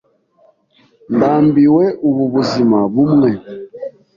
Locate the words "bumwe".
2.93-3.31